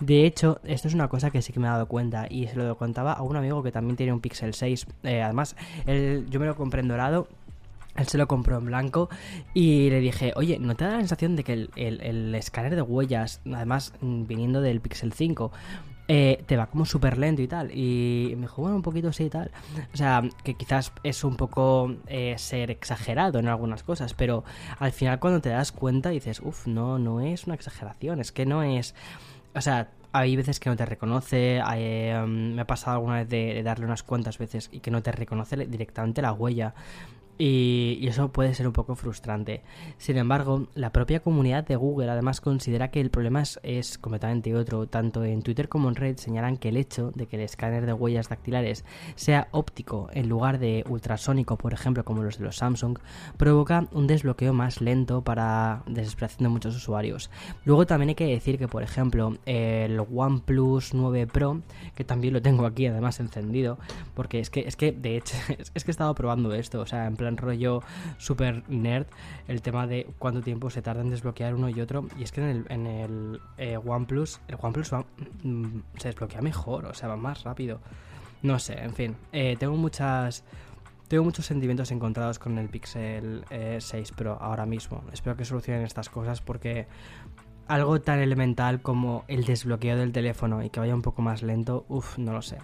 De 0.00 0.24
hecho, 0.26 0.60
esto 0.64 0.88
es 0.88 0.94
una 0.94 1.08
cosa 1.08 1.30
que 1.30 1.42
sí 1.42 1.52
que 1.52 1.60
me 1.60 1.66
he 1.66 1.70
dado 1.70 1.86
cuenta 1.86 2.26
y 2.28 2.46
se 2.46 2.56
lo 2.56 2.76
contaba 2.76 3.12
a 3.12 3.22
un 3.22 3.36
amigo 3.36 3.62
que 3.62 3.72
también 3.72 3.96
tiene 3.96 4.12
un 4.12 4.20
Pixel 4.20 4.54
6. 4.54 4.86
Eh, 5.04 5.22
además, 5.22 5.56
yo 6.28 6.40
me 6.40 6.46
lo 6.46 6.56
compré 6.56 6.80
en 6.80 6.88
dorado 6.88 7.28
él 7.96 8.06
se 8.06 8.18
lo 8.18 8.26
compró 8.26 8.58
en 8.58 8.66
blanco 8.66 9.08
y 9.54 9.90
le 9.90 10.00
dije, 10.00 10.32
oye, 10.36 10.58
¿no 10.58 10.74
te 10.74 10.84
da 10.84 10.92
la 10.92 10.98
sensación 10.98 11.36
de 11.36 11.44
que 11.44 11.68
el, 11.74 12.34
escáner 12.34 12.74
de 12.74 12.82
huellas, 12.82 13.40
además 13.46 13.92
mm, 14.00 14.26
viniendo 14.26 14.60
del 14.60 14.80
Pixel 14.80 15.12
5, 15.12 15.52
eh, 16.08 16.44
te 16.46 16.56
va 16.56 16.66
como 16.66 16.84
súper 16.84 17.18
lento 17.18 17.42
y 17.42 17.48
tal? 17.48 17.70
Y 17.72 18.32
me 18.36 18.42
dijo, 18.42 18.62
un 18.62 18.82
poquito 18.82 19.12
sí 19.12 19.24
y 19.24 19.30
tal. 19.30 19.50
O 19.92 19.96
sea, 19.96 20.22
que 20.44 20.54
quizás 20.54 20.92
es 21.02 21.24
un 21.24 21.36
poco 21.36 21.94
eh, 22.06 22.34
ser 22.38 22.70
exagerado 22.70 23.38
en 23.38 23.48
algunas 23.48 23.82
cosas, 23.82 24.14
pero 24.14 24.44
al 24.78 24.92
final 24.92 25.18
cuando 25.18 25.40
te 25.40 25.48
das 25.48 25.72
cuenta 25.72 26.10
dices, 26.10 26.40
uff, 26.40 26.66
no, 26.66 26.98
no 26.98 27.20
es 27.20 27.46
una 27.46 27.54
exageración, 27.54 28.20
es 28.20 28.32
que 28.32 28.46
no 28.46 28.62
es... 28.62 28.94
O 29.54 29.60
sea, 29.62 29.88
hay 30.16 30.34
veces 30.36 30.60
que 30.60 30.70
no 30.70 30.76
te 30.76 30.86
reconoce, 30.86 31.60
eh, 31.74 32.24
me 32.26 32.62
ha 32.62 32.66
pasado 32.66 32.96
alguna 32.96 33.16
vez 33.16 33.28
de, 33.28 33.62
darle 33.62 33.84
unas 33.84 34.02
cuantas 34.02 34.38
veces 34.38 34.70
y 34.72 34.80
que 34.80 34.90
no 34.90 35.02
te 35.02 35.12
reconoce 35.12 35.56
directamente 35.66 36.22
la 36.22 36.32
huella. 36.32 36.74
Y, 37.38 38.06
eso 38.06 38.32
puede 38.32 38.54
ser 38.54 38.66
un 38.66 38.72
poco 38.72 38.94
frustrante. 38.94 39.62
Sin 39.98 40.16
embargo, 40.16 40.68
la 40.74 40.90
propia 40.90 41.20
comunidad 41.20 41.66
de 41.66 41.76
Google 41.76 42.10
además 42.10 42.40
considera 42.40 42.90
que 42.90 43.00
el 43.00 43.10
problema 43.10 43.42
es, 43.62 43.98
completamente 43.98 44.54
otro. 44.54 44.86
Tanto 44.86 45.24
en 45.24 45.42
Twitter 45.42 45.68
como 45.68 45.88
en 45.88 45.96
Red 45.96 46.16
señalan 46.16 46.56
que 46.56 46.70
el 46.70 46.76
hecho 46.76 47.12
de 47.14 47.26
que 47.26 47.36
el 47.36 47.42
escáner 47.42 47.84
de 47.84 47.92
huellas 47.92 48.28
dactilares 48.28 48.84
sea 49.16 49.48
óptico 49.50 50.08
en 50.12 50.28
lugar 50.28 50.58
de 50.58 50.84
ultrasónico, 50.88 51.58
por 51.58 51.72
ejemplo, 51.72 52.04
como 52.04 52.22
los 52.22 52.38
de 52.38 52.44
los 52.44 52.56
Samsung, 52.56 52.98
provoca 53.36 53.86
un 53.92 54.06
desbloqueo 54.06 54.52
más 54.52 54.80
lento 54.80 55.22
para 55.22 55.82
desesperación 55.86 56.44
de 56.44 56.48
muchos 56.48 56.76
usuarios. 56.76 57.30
Luego 57.64 57.86
también 57.86 58.10
hay 58.10 58.14
que 58.14 58.26
decir 58.26 58.58
que, 58.58 58.68
por 58.68 58.82
ejemplo, 58.82 59.36
el 59.44 60.00
OnePlus 60.00 60.94
9 60.94 61.26
Pro, 61.26 61.60
que 61.94 62.04
también 62.04 62.32
lo 62.32 62.40
tengo 62.40 62.64
aquí 62.66 62.86
además 62.86 63.20
encendido, 63.20 63.78
porque 64.14 64.40
es 64.40 64.48
que, 64.48 64.60
es 64.60 64.76
que 64.76 64.92
de 64.92 65.16
hecho, 65.16 65.36
es 65.74 65.84
que 65.84 65.90
he 65.90 65.92
estado 65.92 66.14
probando 66.14 66.54
esto, 66.54 66.80
o 66.80 66.86
sea, 66.86 67.06
en 67.06 67.16
plan 67.16 67.25
rollo 67.34 67.82
super 68.18 68.62
nerd 68.68 69.06
el 69.48 69.62
tema 69.62 69.86
de 69.86 70.06
cuánto 70.18 70.42
tiempo 70.42 70.70
se 70.70 70.82
tarda 70.82 71.02
en 71.02 71.10
desbloquear 71.10 71.54
uno 71.54 71.68
y 71.68 71.80
otro. 71.80 72.06
Y 72.18 72.22
es 72.22 72.32
que 72.32 72.40
en 72.40 72.48
el, 72.48 72.66
en 72.68 72.86
el 72.86 73.40
eh, 73.58 73.76
OnePlus, 73.76 74.40
el 74.48 74.56
OnePlus 74.60 74.92
mm, 75.42 75.78
se 75.98 76.08
desbloquea 76.08 76.42
mejor, 76.42 76.86
o 76.86 76.94
sea, 76.94 77.08
va 77.08 77.16
más 77.16 77.44
rápido. 77.44 77.80
No 78.42 78.58
sé, 78.58 78.78
en 78.78 78.94
fin, 78.94 79.16
eh, 79.32 79.56
tengo 79.58 79.76
muchas... 79.76 80.44
Tengo 81.08 81.22
muchos 81.22 81.46
sentimientos 81.46 81.92
encontrados 81.92 82.40
con 82.40 82.58
el 82.58 82.68
Pixel 82.68 83.44
6 83.48 83.94
eh, 83.94 84.12
Pro 84.16 84.38
ahora 84.40 84.66
mismo. 84.66 85.04
Espero 85.12 85.36
que 85.36 85.44
solucionen 85.44 85.84
estas 85.84 86.08
cosas 86.08 86.40
porque 86.40 86.88
algo 87.68 88.00
tan 88.00 88.18
elemental 88.18 88.80
como 88.82 89.24
el 89.28 89.44
desbloqueo 89.44 89.96
del 89.96 90.10
teléfono 90.10 90.64
y 90.64 90.70
que 90.70 90.80
vaya 90.80 90.96
un 90.96 91.02
poco 91.02 91.22
más 91.22 91.44
lento, 91.44 91.86
uff, 91.88 92.18
no 92.18 92.32
lo 92.32 92.42
sé. 92.42 92.58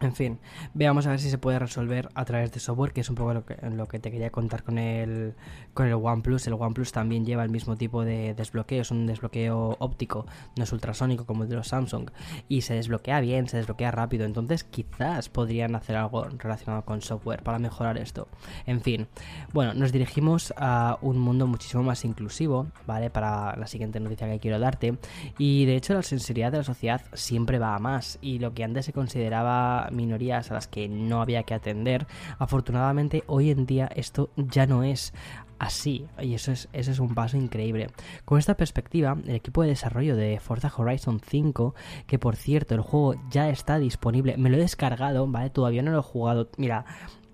En 0.00 0.12
fin, 0.12 0.40
veamos 0.74 1.06
a 1.06 1.10
ver 1.10 1.20
si 1.20 1.30
se 1.30 1.38
puede 1.38 1.58
resolver 1.60 2.08
a 2.14 2.24
través 2.24 2.50
de 2.50 2.58
software, 2.58 2.92
que 2.92 3.02
es 3.02 3.08
un 3.08 3.14
poco 3.14 3.32
lo 3.32 3.46
que, 3.46 3.56
lo 3.70 3.86
que 3.86 4.00
te 4.00 4.10
quería 4.10 4.30
contar 4.30 4.64
con 4.64 4.76
el, 4.76 5.34
con 5.72 5.86
el 5.86 5.94
OnePlus. 5.94 6.48
El 6.48 6.54
OnePlus 6.54 6.90
también 6.90 7.24
lleva 7.24 7.44
el 7.44 7.50
mismo 7.50 7.76
tipo 7.76 8.04
de 8.04 8.34
desbloqueo, 8.34 8.82
es 8.82 8.90
un 8.90 9.06
desbloqueo 9.06 9.76
óptico, 9.78 10.26
no 10.56 10.64
es 10.64 10.72
ultrasónico 10.72 11.26
como 11.26 11.44
el 11.44 11.48
de 11.48 11.56
los 11.56 11.68
Samsung, 11.68 12.10
y 12.48 12.62
se 12.62 12.74
desbloquea 12.74 13.20
bien, 13.20 13.46
se 13.46 13.56
desbloquea 13.56 13.92
rápido. 13.92 14.24
Entonces, 14.24 14.64
quizás 14.64 15.28
podrían 15.28 15.76
hacer 15.76 15.94
algo 15.94 16.24
relacionado 16.24 16.84
con 16.84 17.00
software 17.00 17.44
para 17.44 17.60
mejorar 17.60 17.96
esto. 17.96 18.26
En 18.66 18.80
fin, 18.80 19.06
bueno, 19.52 19.74
nos 19.74 19.92
dirigimos 19.92 20.52
a 20.56 20.98
un 21.02 21.18
mundo 21.18 21.46
muchísimo 21.46 21.84
más 21.84 22.04
inclusivo, 22.04 22.66
¿vale? 22.84 23.10
Para 23.10 23.54
la 23.56 23.68
siguiente 23.68 24.00
noticia 24.00 24.28
que 24.28 24.40
quiero 24.40 24.58
darte. 24.58 24.98
Y 25.38 25.66
de 25.66 25.76
hecho, 25.76 25.94
la 25.94 26.02
sensibilidad 26.02 26.50
de 26.50 26.58
la 26.58 26.64
sociedad 26.64 27.02
siempre 27.12 27.60
va 27.60 27.76
a 27.76 27.78
más, 27.78 28.18
y 28.20 28.40
lo 28.40 28.54
que 28.54 28.64
antes 28.64 28.86
se 28.86 28.92
consideraba 28.92 29.84
minorías 29.94 30.50
a 30.50 30.54
las 30.54 30.68
que 30.68 30.88
no 30.88 31.22
había 31.22 31.44
que 31.44 31.54
atender, 31.54 32.06
afortunadamente 32.38 33.24
hoy 33.26 33.50
en 33.50 33.66
día 33.66 33.86
esto 33.94 34.30
ya 34.36 34.66
no 34.66 34.82
es 34.82 35.12
así 35.58 36.06
y 36.20 36.34
eso 36.34 36.52
es, 36.52 36.68
eso 36.72 36.90
es 36.90 36.98
un 36.98 37.14
paso 37.14 37.36
increíble. 37.36 37.88
Con 38.24 38.38
esta 38.38 38.56
perspectiva, 38.56 39.16
el 39.26 39.34
equipo 39.34 39.62
de 39.62 39.68
desarrollo 39.68 40.16
de 40.16 40.38
Forza 40.40 40.72
Horizon 40.76 41.20
5, 41.20 41.74
que 42.06 42.18
por 42.18 42.36
cierto 42.36 42.74
el 42.74 42.80
juego 42.80 43.14
ya 43.30 43.48
está 43.48 43.78
disponible, 43.78 44.36
me 44.36 44.50
lo 44.50 44.56
he 44.56 44.60
descargado, 44.60 45.26
¿vale? 45.26 45.50
Todavía 45.50 45.82
no 45.82 45.92
lo 45.92 46.00
he 46.00 46.02
jugado. 46.02 46.50
Mira, 46.56 46.84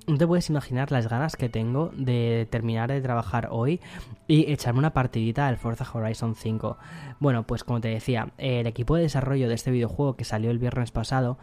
no 0.06 0.18
te 0.18 0.26
puedes 0.26 0.50
imaginar 0.50 0.90
las 0.90 1.08
ganas 1.08 1.36
que 1.36 1.48
tengo 1.48 1.90
de 1.94 2.46
terminar 2.50 2.90
de 2.90 3.00
trabajar 3.00 3.48
hoy 3.50 3.80
y 4.26 4.50
echarme 4.50 4.80
una 4.80 4.92
partidita 4.92 5.46
al 5.46 5.56
Forza 5.56 5.86
Horizon 5.92 6.34
5. 6.34 6.78
Bueno, 7.20 7.46
pues 7.46 7.64
como 7.64 7.80
te 7.80 7.88
decía, 7.88 8.32
el 8.38 8.66
equipo 8.66 8.96
de 8.96 9.02
desarrollo 9.02 9.48
de 9.48 9.54
este 9.54 9.70
videojuego 9.70 10.16
que 10.16 10.24
salió 10.24 10.50
el 10.50 10.58
viernes 10.58 10.90
pasado 10.90 11.38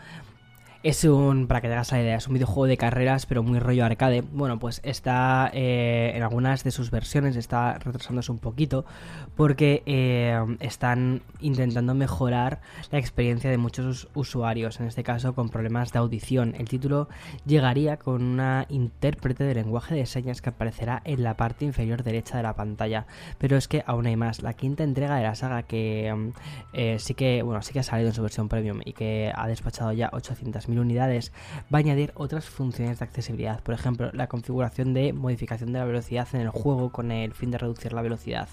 es 0.83 1.03
un, 1.03 1.47
para 1.47 1.61
que 1.61 1.67
te 1.67 1.73
hagas 1.73 1.91
la 1.91 2.01
idea, 2.01 2.15
es 2.15 2.27
un 2.27 2.33
videojuego 2.33 2.67
de 2.67 2.77
carreras, 2.77 3.25
pero 3.25 3.43
muy 3.43 3.59
rollo 3.59 3.85
arcade. 3.85 4.21
Bueno, 4.21 4.59
pues 4.59 4.81
está 4.83 5.49
eh, 5.53 6.11
en 6.15 6.23
algunas 6.23 6.63
de 6.63 6.71
sus 6.71 6.91
versiones, 6.91 7.35
está 7.35 7.77
retrasándose 7.79 8.31
un 8.31 8.39
poquito, 8.39 8.85
porque 9.35 9.83
eh, 9.85 10.39
están 10.59 11.21
intentando 11.39 11.93
mejorar 11.93 12.61
la 12.91 12.99
experiencia 12.99 13.49
de 13.49 13.57
muchos 13.57 14.07
usuarios, 14.13 14.79
en 14.79 14.87
este 14.87 15.03
caso 15.03 15.33
con 15.33 15.49
problemas 15.49 15.91
de 15.91 15.99
audición. 15.99 16.55
El 16.57 16.67
título 16.69 17.09
llegaría 17.45 17.97
con 17.97 18.23
una 18.23 18.65
intérprete 18.69 19.43
de 19.43 19.55
lenguaje 19.55 19.95
de 19.95 20.05
señas 20.05 20.41
que 20.41 20.49
aparecerá 20.49 21.01
en 21.05 21.23
la 21.23 21.35
parte 21.35 21.65
inferior 21.65 22.03
derecha 22.03 22.37
de 22.37 22.43
la 22.43 22.55
pantalla. 22.55 23.07
Pero 23.37 23.57
es 23.57 23.67
que 23.67 23.83
aún 23.85 24.05
hay 24.05 24.15
más. 24.15 24.41
La 24.41 24.53
quinta 24.53 24.83
entrega 24.83 25.17
de 25.17 25.23
la 25.23 25.35
saga 25.35 25.63
que 25.63 26.31
eh, 26.73 26.97
sí 26.99 27.13
que, 27.13 27.41
bueno, 27.41 27.61
sí 27.61 27.73
que 27.73 27.79
ha 27.79 27.83
salido 27.83 28.09
en 28.09 28.15
su 28.15 28.21
versión 28.21 28.49
premium 28.49 28.81
y 28.83 28.93
que 28.93 29.31
ha 29.35 29.47
despachado 29.47 29.91
ya 29.93 30.09
800.000 30.67 30.79
unidades, 30.79 31.31
va 31.73 31.77
a 31.77 31.81
añadir 31.81 32.11
otras 32.15 32.45
funciones 32.45 32.99
de 32.99 33.05
accesibilidad, 33.05 33.61
por 33.61 33.73
ejemplo, 33.73 34.11
la 34.13 34.27
configuración 34.27 34.93
de 34.93 35.13
modificación 35.13 35.71
de 35.71 35.79
la 35.79 35.85
velocidad 35.85 36.27
en 36.33 36.41
el 36.41 36.49
juego 36.49 36.91
con 36.91 37.11
el 37.11 37.33
fin 37.33 37.51
de 37.51 37.57
reducir 37.57 37.93
la 37.93 38.01
velocidad 38.01 38.49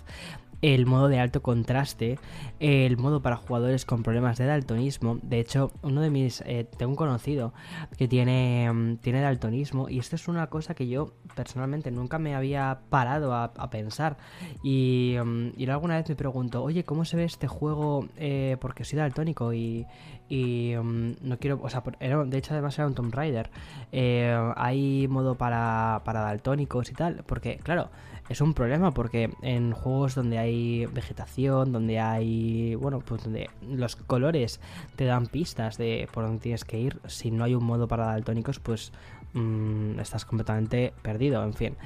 el 0.65 0.87
modo 0.87 1.09
de 1.09 1.21
alto 1.21 1.43
contraste, 1.43 2.19
el 2.59 2.97
modo 2.97 3.21
para 3.21 3.37
jugadores 3.37 3.85
con 3.85 4.03
problemas 4.03 4.39
de 4.39 4.47
daltonismo. 4.47 5.19
De 5.23 5.39
hecho, 5.39 5.73
uno 5.83 6.01
de 6.01 6.09
mis. 6.09 6.41
Eh, 6.47 6.67
tengo 6.79 6.93
un 6.93 6.97
conocido 6.97 7.53
que 7.99 8.09
tiene, 8.09 8.73
mm, 8.73 8.97
tiene 8.97 9.21
daltonismo 9.21 9.91
y 9.91 9.99
esto 9.99 10.17
es 10.17 10.27
una 10.27 10.47
cosa 10.47 10.75
que 10.75 10.89
yo 10.89 11.13
personalmente 11.35 11.91
nunca 11.91 12.19
me 12.19 12.35
había 12.35 12.81
parado 12.89 13.35
a, 13.35 13.53
pensar. 13.71 14.17
Y, 14.63 15.17
mm, 15.23 15.49
y, 15.57 15.69
alguna 15.69 15.97
vez 15.97 16.09
me 16.09 16.17
pregunto, 16.17 16.63
oye, 16.63 16.83
¿cómo 16.85 17.05
se 17.05 17.19
ve 17.19 17.25
este 17.25 17.47
juego? 17.47 18.09
Eh, 18.17 18.57
porque 18.59 18.85
soy 18.85 18.99
daltónico 18.99 19.53
y, 19.53 19.87
y 20.29 20.75
mm, 20.77 21.17
no 21.23 21.39
quiero. 21.39 21.61
O 21.63 21.69
sea, 21.69 21.83
de 21.83 22.39
hecho, 22.39 22.55
además 22.55 22.79
era 22.79 22.87
un 22.87 22.95
Tomb 22.95 23.15
Raider. 23.15 23.51
Eh, 23.93 24.37
hay 24.57 25.09
modo 25.09 25.37
para, 25.37 26.03
para 26.05 26.21
daltónicos 26.21 26.91
y 26.91 26.95
tal, 26.95 27.23
porque, 27.27 27.57
claro 27.59 27.91
es 28.29 28.41
un 28.41 28.55
problema 28.55 28.93
porque 28.93 29.31
en 29.43 29.73
juegos 29.73 30.15
donde 30.15 30.39
hay 30.39 30.87
vegetación, 30.87 31.73
donde 31.73 32.01
hay, 32.01 32.75
bueno, 32.75 33.01
pues 33.01 33.25
donde 33.25 33.51
los 33.69 33.97
colores 33.97 34.61
te 34.97 35.05
dan 35.05 35.27
pistas 35.27 35.77
de 35.77 36.09
por 36.13 36.25
dónde 36.25 36.41
tienes 36.41 36.65
que 36.65 36.79
ir, 36.79 37.01
si 37.07 37.31
no 37.31 37.45
hay 37.45 37.55
un 37.55 37.65
modo 37.65 37.87
para 37.87 38.07
daltónicos, 38.07 38.61
pues 38.61 38.93
mmm, 39.35 39.99
estás 40.01 40.25
completamente 40.25 40.95
perdido, 41.03 41.45
en 41.45 41.55
fin. 41.55 41.77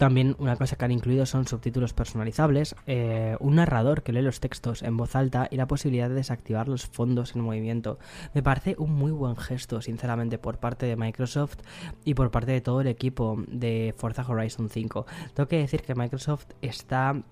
También 0.00 0.34
una 0.38 0.56
cosa 0.56 0.76
que 0.76 0.84
han 0.86 0.92
incluido 0.92 1.26
son 1.26 1.46
subtítulos 1.46 1.92
personalizables, 1.92 2.74
eh, 2.86 3.36
un 3.38 3.56
narrador 3.56 4.02
que 4.02 4.14
lee 4.14 4.22
los 4.22 4.40
textos 4.40 4.82
en 4.82 4.96
voz 4.96 5.14
alta 5.14 5.46
y 5.50 5.58
la 5.58 5.66
posibilidad 5.66 6.08
de 6.08 6.14
desactivar 6.14 6.68
los 6.68 6.86
fondos 6.86 7.36
en 7.36 7.42
movimiento. 7.42 7.98
Me 8.32 8.42
parece 8.42 8.76
un 8.78 8.94
muy 8.94 9.12
buen 9.12 9.36
gesto, 9.36 9.82
sinceramente, 9.82 10.38
por 10.38 10.56
parte 10.56 10.86
de 10.86 10.96
Microsoft 10.96 11.58
y 12.02 12.14
por 12.14 12.30
parte 12.30 12.50
de 12.50 12.62
todo 12.62 12.80
el 12.80 12.86
equipo 12.86 13.44
de 13.46 13.94
Forza 13.94 14.24
Horizon 14.26 14.70
5. 14.70 15.04
Tengo 15.34 15.48
que 15.48 15.58
decir 15.58 15.82
que 15.82 15.94
Microsoft 15.94 16.46
está 16.62 17.22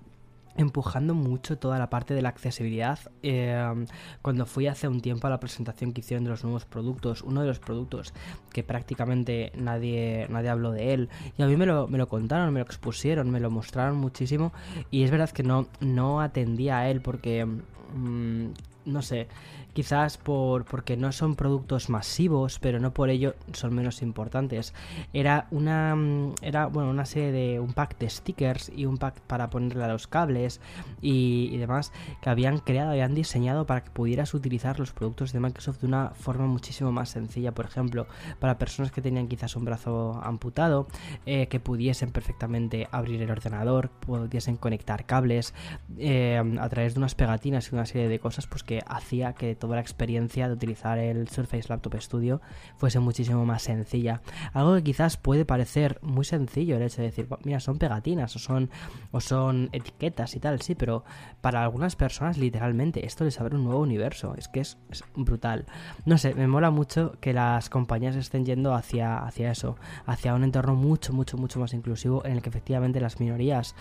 empujando 0.57 1.14
mucho 1.14 1.59
toda 1.59 1.78
la 1.78 1.90
parte 1.90 2.14
de 2.14 2.23
la 2.23 2.28
accesibilidad. 2.28 2.99
Eh, 3.23 3.87
cuando 4.23 4.47
fui 4.47 4.67
hace 4.67 4.88
un 4.88 5.00
tiempo 5.00 5.26
a 5.26 5.31
la 5.31 5.40
presentación 5.40 5.93
que 5.93 6.00
hicieron 6.00 6.25
de 6.25 6.31
los 6.31 6.45
nuevos 6.45 6.64
productos, 6.64 7.23
uno 7.23 7.40
de 7.40 7.47
los 7.47 7.59
productos 7.59 8.12
que 8.52 8.62
prácticamente 8.62 9.52
nadie, 9.57 10.26
nadie 10.31 10.49
habló 10.49 10.73
de 10.73 10.95
él, 10.95 11.09
y 11.37 11.43
a 11.43 11.47
mí 11.47 11.57
me 11.57 11.67
lo, 11.67 11.88
me 11.88 11.99
lo 11.99 12.09
contaron, 12.09 12.52
me 12.52 12.61
lo 12.61 12.67
expusieron, 12.67 13.31
me 13.31 13.40
lo 13.40 13.50
mostraron 13.50 13.97
muchísimo, 13.97 14.52
y 14.90 15.05
es 15.05 15.11
verdad 15.11 15.31
que 15.31 15.43
no, 15.43 15.69
no 15.81 16.21
atendía 16.21 16.78
a 16.78 16.90
él 16.90 17.00
porque... 17.00 17.47
Mm, 17.95 18.49
no 18.88 19.02
sé, 19.02 19.28
quizás 19.73 20.18
por 20.18 20.64
porque 20.64 20.97
no 20.97 21.12
son 21.12 21.37
productos 21.37 21.88
masivos, 21.88 22.59
pero 22.59 22.80
no 22.80 22.92
por 22.92 23.11
ello 23.11 23.35
son 23.52 23.75
menos 23.75 24.02
importantes. 24.02 24.75
Era 25.12 25.47
una 25.50 25.95
mm, 25.95 26.35
era 26.42 26.66
bueno, 26.66 26.90
una 26.90 27.07
serie 27.07 27.33
de 27.33 27.61
un 27.61 27.73
pack 27.73 27.99
de 27.99 28.11
stickers 28.11 28.73
y 28.75 28.87
un 28.87 28.99
pack 28.99 29.21
para 29.21 29.50
ponerle 29.50 29.85
a 29.85 29.88
los 29.88 30.07
cables 30.07 30.61
y, 31.00 31.57
demás 31.59 31.92
que 32.23 32.30
habían 32.30 32.59
creado, 32.59 32.90
habían 32.90 33.14
diseñado 33.14 33.66
para 33.66 33.85
que 33.85 33.90
pudieras 33.90 34.35
utilizar 34.35 34.78
los 34.78 34.92
productos 34.92 35.33
de 35.33 35.40
Microsoft 35.40 35.80
de 35.80 35.87
una 35.87 36.11
forma 36.11 36.47
muchísimo 36.47 36.92
más 36.92 37.11
sencilla, 37.11 37.52
por 37.52 37.66
ejemplo, 37.66 38.07
para 38.38 38.59
personas 38.59 38.92
que 38.92 39.02
tenían 39.02 39.28
quizás 39.28 39.57
un 39.57 39.64
brazo 39.64 40.21
amputado, 40.23 40.87
eh, 41.26 41.49
que 41.49 41.61
pudiesen 41.61 42.11
perfectamente 42.11 42.88
abrir 42.90 43.23
el 43.23 43.30
ordenador, 43.30 43.90
pudiesen 43.90 44.57
conectar 44.57 45.07
cables 45.07 45.54
eh, 45.99 46.40
a 46.61 46.68
través 46.68 46.95
de 46.95 47.00
unas 47.00 47.14
pegatinas 47.14 47.71
y 47.71 47.75
una 47.75 47.87
serie 47.87 48.09
de 48.09 48.18
cosas, 48.18 48.47
pues 48.47 48.62
que 48.62 48.77
hacía 48.87 49.32
que 49.32 49.54
toda 49.54 49.76
la 49.76 49.82
experiencia 49.82 50.49
de 50.49 50.54
utilizar 50.54 50.99
el 50.99 51.28
Surface 51.28 51.68
Laptop 51.68 52.00
Studio 52.00 52.40
fuese 52.76 53.00
muchísimo 53.00 53.44
más 53.44 53.62
sencilla. 53.62 54.23
Algo 54.52 54.75
que 54.76 54.82
quizás 54.82 55.16
puede 55.16 55.44
parecer 55.44 55.99
muy 56.02 56.25
sencillo 56.25 56.76
el 56.76 56.82
hecho 56.82 57.02
de 57.02 57.08
decir, 57.08 57.28
mira, 57.44 57.61
son 57.61 57.78
pegatinas 57.78 58.35
o 58.37 58.38
son, 58.38 58.70
o 59.11 59.20
son 59.20 59.68
etiquetas 59.73 60.35
y 60.37 60.40
tal, 60.40 60.61
sí, 60.62 60.75
pero 60.75 61.04
para 61.40 61.62
algunas 61.62 61.97
personas 61.97 62.38
literalmente 62.38 63.06
esto 63.06 63.25
les 63.25 63.40
abre 63.40 63.56
un 63.56 63.64
nuevo 63.64 63.80
universo, 63.80 64.35
es 64.37 64.49
que 64.49 64.61
es, 64.61 64.78
brutal. 65.14 65.66
No 66.04 66.18
sé, 66.18 66.35
me 66.35 66.47
mola 66.47 66.70
mucho 66.70 67.16
que 67.20 67.32
las 67.32 67.70
compañías 67.70 68.16
estén 68.16 68.44
yendo 68.44 68.75
hacia, 68.75 69.18
hacia 69.18 69.50
eso, 69.50 69.76
hacia 70.06 70.35
un 70.35 70.44
entorno 70.44 70.75
mucho, 70.75 71.12
mucho, 71.12 71.37
mucho 71.37 71.61
más 71.61 71.75
inclusivo 71.75 72.25
en 72.25 72.32
el 72.32 72.42
que 72.42 72.49
efectivamente 72.49 73.00
las 73.00 73.20
minorías 73.20 73.75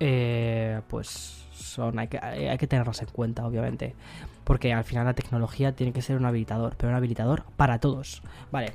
eh, 0.00 0.80
pues 0.88 1.46
son, 1.62 1.98
hay 1.98 2.08
que, 2.08 2.18
hay 2.18 2.58
que 2.58 2.66
tenerlas 2.66 3.00
en 3.02 3.08
cuenta, 3.08 3.46
obviamente. 3.46 3.94
Porque 4.44 4.72
al 4.72 4.84
final 4.84 5.04
la 5.04 5.14
tecnología 5.14 5.72
tiene 5.72 5.92
que 5.92 6.02
ser 6.02 6.16
un 6.16 6.24
habilitador, 6.26 6.74
pero 6.76 6.90
un 6.90 6.96
habilitador 6.96 7.44
para 7.56 7.78
todos. 7.78 8.22
Vale, 8.50 8.72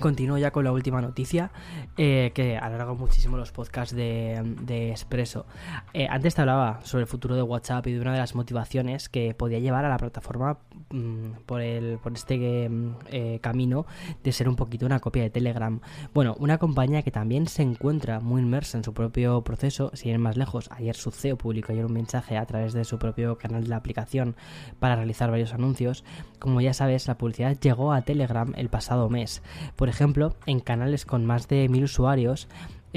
Continúo 0.00 0.38
ya 0.38 0.50
con 0.50 0.64
la 0.64 0.72
última 0.72 1.00
noticia, 1.00 1.50
eh, 1.96 2.32
que 2.34 2.56
alarga 2.56 2.94
muchísimo 2.94 3.36
los 3.36 3.52
podcasts 3.52 3.94
de, 3.94 4.42
de 4.62 4.90
Expreso. 4.90 5.46
Eh, 5.92 6.06
antes 6.10 6.34
te 6.34 6.40
hablaba 6.42 6.80
sobre 6.84 7.02
el 7.02 7.08
futuro 7.08 7.34
de 7.34 7.42
WhatsApp 7.42 7.86
y 7.86 7.92
de 7.92 8.00
una 8.00 8.12
de 8.12 8.18
las 8.18 8.34
motivaciones 8.34 9.08
que 9.08 9.34
podía 9.34 9.58
llevar 9.58 9.84
a 9.84 9.88
la 9.88 9.96
plataforma 9.96 10.58
mm, 10.90 11.30
por, 11.46 11.60
el, 11.60 11.98
por 11.98 12.12
este 12.12 12.68
mm, 12.68 12.96
eh, 13.08 13.38
camino 13.40 13.86
de 14.22 14.32
ser 14.32 14.48
un 14.48 14.56
poquito 14.56 14.86
una 14.86 15.00
copia 15.00 15.22
de 15.22 15.30
Telegram. 15.30 15.80
Bueno, 16.12 16.36
una 16.38 16.58
compañía 16.58 17.02
que 17.02 17.10
también 17.10 17.46
se 17.46 17.62
encuentra 17.62 18.20
muy 18.20 18.42
inmersa 18.42 18.78
en 18.78 18.84
su 18.84 18.92
propio 18.92 19.42
proceso, 19.42 19.90
sin 19.94 20.12
ir 20.12 20.18
más 20.18 20.36
lejos, 20.36 20.68
ayer 20.72 20.96
su 20.96 21.10
CEO 21.10 21.36
publicó 21.36 21.72
ayer 21.72 21.84
un 21.84 21.92
mensaje 21.92 22.36
a 22.36 22.46
través 22.46 22.72
de 22.72 22.84
su 22.84 22.98
propio 22.98 23.36
canal 23.38 23.64
de 23.64 23.68
la 23.68 23.76
aplicación 23.76 24.36
para 24.78 24.96
realizar 24.96 25.30
varios 25.30 25.52
anuncios. 25.52 26.04
Como 26.38 26.60
ya 26.60 26.74
sabes, 26.74 27.08
la 27.08 27.18
publicidad 27.18 27.58
llegó 27.58 27.92
a 27.92 28.02
Telegram 28.02 28.52
el 28.56 28.68
pasado 28.68 29.08
mes. 29.08 29.42
Ejemplo, 29.88 30.34
en 30.46 30.60
canales 30.60 31.04
con 31.04 31.24
más 31.24 31.48
de 31.48 31.68
mil 31.68 31.84
usuarios, 31.84 32.48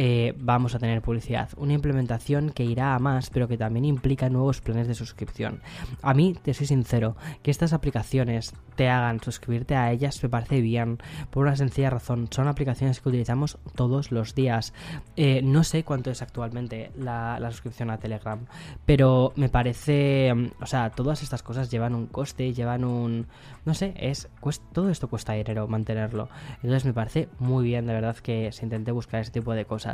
eh, 0.02 0.34
vamos 0.38 0.76
a 0.76 0.80
tener 0.80 1.02
publicidad. 1.02 1.50
Una 1.58 1.74
implementación 1.74 2.52
que 2.52 2.64
irá 2.64 2.96
a 2.96 3.00
más, 3.00 3.30
pero 3.30 3.50
que 3.50 3.58
también 3.58 3.84
implica 3.84 4.30
nuevos 4.30 4.62
planes 4.62 4.88
de 4.88 4.96
suscripción. 4.96 5.60
A 6.02 6.14
mí, 6.14 6.38
te 6.42 6.54
soy 6.54 6.68
sincero, 6.68 7.18
que 7.44 7.52
estas 7.52 7.74
aplicaciones 7.74 8.54
te 8.78 8.88
hagan 8.88 9.20
suscribirte 9.20 9.76
a 9.76 9.92
ellas 9.92 10.24
me 10.24 10.30
parece 10.30 10.62
bien, 10.62 11.00
por 11.32 11.46
una 11.46 11.58
sencilla 11.58 11.90
razón. 11.90 12.30
Son 12.32 12.48
aplicaciones 12.48 13.02
que 13.02 13.10
utilizamos 13.10 13.58
todos 13.76 14.14
los 14.14 14.36
días. 14.36 14.74
Eh, 15.18 15.42
no 15.44 15.66
sé 15.66 15.84
cuánto 15.84 16.12
es 16.12 16.22
actualmente 16.22 16.92
la, 16.98 17.38
la 17.42 17.52
suscripción 17.52 17.90
a 17.90 17.98
Telegram, 17.98 18.40
pero 18.86 19.34
me 19.36 19.50
parece, 19.50 20.32
o 20.62 20.66
sea, 20.66 20.92
todas 20.92 21.24
estas 21.24 21.44
cosas 21.44 21.70
llevan 21.70 21.94
un 21.94 22.08
coste, 22.08 22.54
llevan 22.54 22.86
un, 22.86 23.28
no 23.66 23.74
sé, 23.74 23.96
es 23.98 24.30
todo 24.72 24.90
esto 24.90 25.10
cuesta 25.10 25.34
dinero 25.34 25.68
mantenerlo. 25.68 26.30
Entonces 26.64 26.86
me 26.86 26.94
parece 26.94 27.28
muy 27.38 27.66
bien, 27.66 27.86
de 27.86 27.94
verdad, 27.94 28.16
que 28.16 28.54
se 28.54 28.64
intente 28.64 28.94
buscar 28.94 29.20
ese 29.20 29.32
tipo 29.32 29.54
de 29.54 29.66
cosas. 29.66 29.89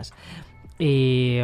Y... 0.79 1.41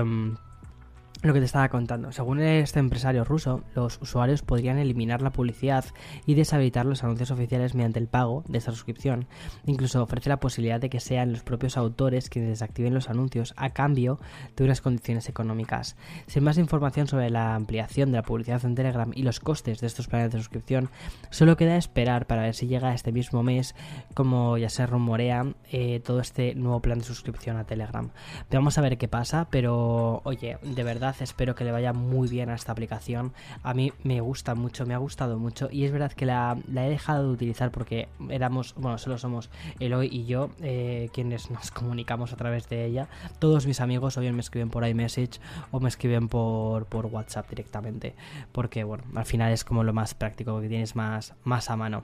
Lo 1.24 1.34
que 1.34 1.40
te 1.40 1.46
estaba 1.46 1.70
contando, 1.70 2.12
según 2.12 2.40
este 2.42 2.80
empresario 2.80 3.24
ruso, 3.24 3.64
los 3.76 4.02
usuarios 4.02 4.42
podrían 4.42 4.80
eliminar 4.80 5.22
la 5.22 5.30
publicidad 5.30 5.86
y 6.26 6.34
deshabilitar 6.34 6.88
los 6.88 7.04
anuncios 7.04 7.30
oficiales 7.30 7.76
mediante 7.76 8.00
el 8.00 8.08
pago 8.08 8.44
de 8.48 8.58
esta 8.58 8.72
suscripción. 8.72 9.28
Incluso 9.68 10.02
ofrece 10.02 10.30
la 10.30 10.40
posibilidad 10.40 10.80
de 10.80 10.90
que 10.90 11.00
sean 11.00 11.32
los 11.32 11.44
propios 11.44 11.78
autores 11.78 12.28
quienes 12.28 12.50
desactiven 12.50 12.96
los 12.96 13.08
anuncios 13.08 13.54
a 13.56 13.70
cambio 13.70 14.20
de 14.56 14.64
unas 14.64 14.82
condiciones 14.82 15.30
económicas. 15.30 15.96
Sin 16.26 16.44
más 16.44 16.58
información 16.58 17.06
sobre 17.06 17.30
la 17.30 17.54
ampliación 17.54 18.10
de 18.10 18.18
la 18.18 18.24
publicidad 18.24 18.66
en 18.66 18.74
Telegram 18.74 19.12
y 19.14 19.22
los 19.22 19.40
costes 19.40 19.80
de 19.80 19.86
estos 19.86 20.08
planes 20.08 20.32
de 20.32 20.40
suscripción, 20.40 20.90
solo 21.30 21.56
queda 21.56 21.78
esperar 21.78 22.26
para 22.26 22.42
ver 22.42 22.56
si 22.56 22.66
llega 22.66 22.96
este 22.96 23.12
mismo 23.12 23.44
mes, 23.44 23.76
como 24.16 24.58
ya 24.58 24.70
se 24.70 24.88
rumorea, 24.88 25.54
eh, 25.72 26.00
todo 26.04 26.20
este 26.20 26.56
nuevo 26.56 26.82
plan 26.82 26.98
de 26.98 27.06
suscripción 27.06 27.58
a 27.58 27.66
Telegram. 27.66 28.10
Vamos 28.50 28.80
a 28.80 28.82
ver 28.82 28.98
qué 28.98 29.08
pasa, 29.08 29.48
pero 29.52 30.22
oye, 30.24 30.58
de 30.64 30.84
verdad 30.84 31.11
espero 31.20 31.56
que 31.56 31.64
le 31.64 31.72
vaya 31.72 31.92
muy 31.92 32.30
bien 32.30 32.50
a 32.50 32.56
esta 32.56 32.72
aplicación. 32.72 33.34
A 33.64 33.74
mí 33.74 33.92
me 34.04 34.22
gusta 34.22 34.56
mucho, 34.56 34.86
me 34.86 34.94
ha 34.94 34.98
gustado 34.98 35.38
mucho 35.38 35.68
y 35.72 35.84
es 35.84 35.92
verdad 35.92 36.12
que 36.14 36.26
la, 36.26 36.58
he 36.70 36.90
dejado 36.90 37.24
de 37.28 37.34
utilizar 37.34 37.72
porque 37.72 38.08
éramos, 38.30 38.74
bueno, 38.78 38.98
solo 38.98 39.18
somos 39.18 39.50
Eloy 39.80 40.08
y 40.12 40.26
yo 40.26 40.52
eh, 40.62 41.10
quienes 41.14 41.52
nos 41.52 41.72
comunicamos 41.72 42.32
a 42.32 42.38
través 42.38 42.70
de 42.70 42.86
ella. 42.86 43.10
Todos 43.40 43.66
mis 43.68 43.82
amigos 43.82 44.18
o 44.18 44.22
bien 44.22 44.36
me 44.36 44.42
escriben 44.42 44.70
por 44.70 44.88
iMessage 44.88 45.40
o 45.72 45.80
me 45.80 45.90
escriben 45.90 46.30
por, 46.30 46.86
por 46.86 47.08
WhatsApp 47.08 47.50
directamente 47.50 48.16
porque, 48.52 48.84
bueno, 48.84 49.04
al 49.16 49.26
final 49.26 49.52
es 49.52 49.64
como 49.64 49.84
lo 49.84 49.94
más 49.94 50.14
práctico 50.14 50.60
que 50.62 50.70
tienes 50.70 50.96
más, 50.96 51.34
más 51.44 51.70
a 51.70 51.76
mano. 51.76 52.04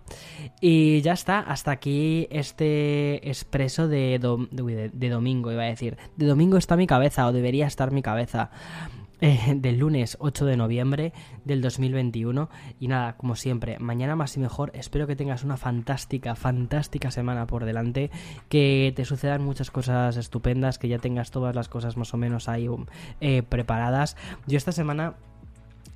Y 0.61 1.01
ya 1.01 1.13
está, 1.13 1.39
hasta 1.39 1.71
aquí 1.71 2.27
este 2.31 3.27
expreso 3.29 3.87
de, 3.87 4.19
de, 4.19 4.89
de 4.93 5.09
domingo, 5.09 5.51
iba 5.51 5.63
a 5.63 5.67
decir. 5.67 5.97
De 6.15 6.25
domingo 6.25 6.57
está 6.57 6.75
mi 6.75 6.87
cabeza 6.87 7.27
o 7.27 7.31
debería 7.31 7.67
estar 7.67 7.91
mi 7.91 8.01
cabeza. 8.01 8.49
Eh, 9.19 9.55
del 9.55 9.79
lunes 9.79 10.15
8 10.19 10.45
de 10.45 10.57
noviembre 10.57 11.13
del 11.43 11.61
2021. 11.61 12.49
Y 12.79 12.87
nada, 12.87 13.17
como 13.17 13.35
siempre, 13.35 13.79
mañana 13.79 14.15
más 14.15 14.37
y 14.37 14.39
mejor. 14.39 14.71
Espero 14.75 15.07
que 15.07 15.15
tengas 15.15 15.43
una 15.43 15.57
fantástica, 15.57 16.35
fantástica 16.35 17.09
semana 17.09 17.47
por 17.47 17.65
delante. 17.65 18.11
Que 18.47 18.93
te 18.95 19.05
sucedan 19.05 19.43
muchas 19.43 19.71
cosas 19.71 20.17
estupendas. 20.17 20.77
Que 20.77 20.87
ya 20.87 20.99
tengas 20.99 21.31
todas 21.31 21.55
las 21.55 21.67
cosas 21.67 21.97
más 21.97 22.13
o 22.13 22.17
menos 22.17 22.47
ahí 22.47 22.67
eh, 23.21 23.41
preparadas. 23.41 24.17
Yo 24.45 24.57
esta 24.57 24.71
semana 24.71 25.15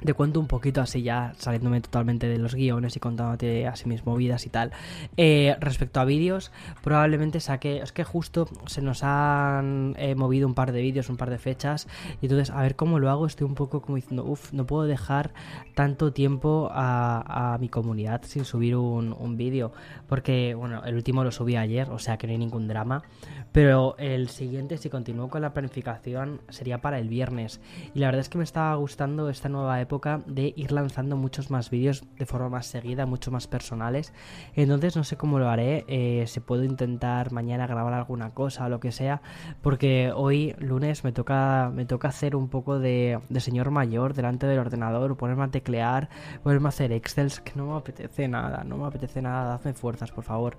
te 0.06 0.14
cuento 0.14 0.40
un 0.40 0.48
poquito 0.48 0.82
así 0.82 1.02
ya 1.04 1.34
saliéndome 1.38 1.82
totalmente 1.82 2.28
de 2.28 2.38
los 2.38 2.56
guiones 2.56 2.96
y 2.96 3.00
contándote 3.00 3.68
así 3.68 3.88
mis 3.88 4.06
movidas 4.06 4.46
y 4.46 4.50
tal. 4.50 4.72
Eh, 5.18 5.56
respecto 5.60 6.00
a 6.00 6.06
vídeos, 6.06 6.52
probablemente 6.84 7.40
saque. 7.40 7.78
Es 7.78 7.92
que 7.92 8.04
justo 8.04 8.48
se 8.66 8.82
nos 8.82 9.04
han 9.04 9.96
eh, 9.98 10.16
movido 10.16 10.48
un 10.48 10.54
par 10.54 10.72
de 10.72 10.82
vídeos, 10.82 11.10
un 11.10 11.18
par 11.18 11.30
de 11.30 11.38
fechas. 11.38 11.88
Y 12.22 12.26
entonces, 12.26 12.50
a 12.50 12.62
ver 12.62 12.76
cómo 12.76 13.00
lo 13.00 13.10
hago. 13.10 13.26
Estoy 13.26 13.46
un 13.46 13.56
poco 13.56 13.82
como 13.82 13.98
diciendo, 13.98 14.26
uff, 14.26 14.54
no 14.54 14.66
puedo 14.66 14.84
dejar 14.84 15.34
tanto 15.76 16.14
tiempo 16.14 16.70
a, 16.72 17.58
mi 17.60 17.70
comunidad 17.70 18.22
sin 18.24 18.46
subir 18.46 18.76
un, 18.76 19.16
un 19.18 19.38
vídeo. 19.38 19.72
Porque, 20.08 20.56
bueno, 20.56 20.84
el 20.84 20.96
último 20.96 21.24
lo 21.24 21.32
subí 21.32 21.56
ayer, 21.56 21.90
o 21.90 22.00
sea 22.00 22.18
que 22.18 22.28
no 22.28 22.34
hay 22.34 22.40
ningún 22.40 22.68
drama. 22.68 23.04
Pero 23.52 23.96
el 23.98 24.30
siguiente, 24.30 24.78
si 24.78 24.90
continúo 24.90 25.30
con 25.30 25.42
la 25.42 25.54
planificación, 25.54 26.42
sería 26.50 26.80
para 26.80 27.00
el 27.00 27.10
viernes. 27.10 27.60
Y 27.94 28.00
la 28.00 28.08
verdad 28.08 28.22
es 28.22 28.30
que 28.30 28.38
me 28.38 28.46
estaba 28.46 28.76
gustando 28.76 29.30
esta 29.30 29.50
nueva 29.50 29.82
época 29.82 30.22
de 30.26 30.54
ir 30.56 30.72
lanzando 30.72 31.18
muchos 31.18 31.52
más 31.52 31.70
vídeos 31.70 32.04
de 32.18 32.26
forma 32.26 32.50
más 32.50 32.68
seguida, 32.68 33.06
mucho 33.06 33.30
más 33.30 33.48
personales. 33.48 34.14
Entonces 34.56 34.96
no 34.96 35.04
sé 35.04 35.18
cómo 35.18 35.38
lo 35.38 35.50
haré, 35.50 35.84
eh, 35.88 36.26
se 36.28 36.40
puedo 36.40 36.64
intentar 36.64 37.32
mañana 37.32 37.68
grabar 37.68 37.94
alguna 37.94 38.32
cosa 38.34 38.66
o 38.66 38.70
lo 38.70 38.80
que 38.80 38.92
sea, 38.92 39.22
porque 39.62 40.14
hoy 40.16 40.56
lunes 40.60 41.04
me 41.04 41.12
toca, 41.12 41.72
me 41.74 41.86
toca 41.86 42.08
hacer 42.08 42.36
un 42.36 42.48
poco 42.48 42.80
de, 42.80 43.20
señor 43.40 43.72
mayor 43.72 44.14
delante 44.14 44.48
del 44.48 44.60
ordenador, 44.60 45.18
ponerme 45.18 45.44
a 45.44 45.48
teclear, 45.50 46.10
ponerme 46.44 46.68
a 46.68 46.70
hacer 46.70 46.92
excels, 46.92 47.42
que 47.42 47.54
no 47.56 47.66
me 47.66 47.78
apetece 47.78 48.28
nada, 48.28 48.64
no 48.64 48.78
me 48.78 48.88
apetece 48.88 49.22
nada, 49.22 49.58
dadme 49.58 49.74
fuerzas 49.74 50.12
por 50.12 50.24
favor, 50.24 50.58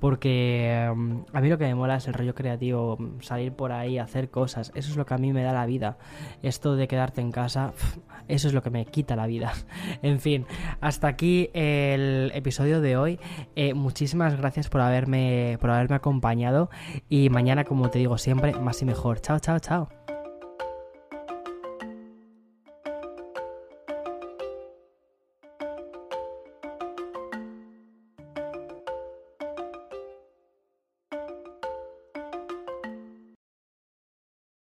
porque 0.00 0.92
mm, 0.94 1.16
a 1.32 1.40
mí 1.40 1.48
lo 1.48 1.58
que 1.58 1.64
me 1.64 1.74
mola 1.74 1.96
es 1.96 2.06
el 2.06 2.14
rollo 2.14 2.33
creativo, 2.34 2.98
salir 3.20 3.52
por 3.52 3.72
ahí, 3.72 3.98
hacer 3.98 4.30
cosas, 4.30 4.72
eso 4.74 4.90
es 4.90 4.96
lo 4.96 5.06
que 5.06 5.14
a 5.14 5.18
mí 5.18 5.32
me 5.32 5.42
da 5.42 5.52
la 5.52 5.66
vida. 5.66 5.98
Esto 6.42 6.76
de 6.76 6.88
quedarte 6.88 7.20
en 7.20 7.32
casa, 7.32 7.72
eso 8.28 8.48
es 8.48 8.54
lo 8.54 8.62
que 8.62 8.70
me 8.70 8.84
quita 8.86 9.16
la 9.16 9.26
vida. 9.26 9.52
en 10.02 10.20
fin, 10.20 10.46
hasta 10.80 11.08
aquí 11.08 11.50
el 11.52 12.30
episodio 12.34 12.80
de 12.80 12.96
hoy. 12.96 13.20
Eh, 13.56 13.74
muchísimas 13.74 14.36
gracias 14.36 14.68
por 14.68 14.80
haberme, 14.80 15.58
por 15.60 15.70
haberme 15.70 15.96
acompañado 15.96 16.70
y 17.08 17.30
mañana, 17.30 17.64
como 17.64 17.90
te 17.90 17.98
digo 17.98 18.18
siempre, 18.18 18.54
más 18.54 18.82
y 18.82 18.84
mejor. 18.84 19.20
Chao, 19.20 19.38
chao, 19.38 19.58
chao. 19.58 20.13